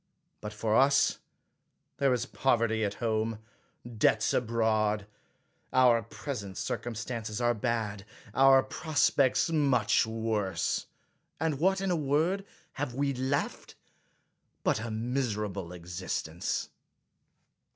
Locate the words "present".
6.01-6.57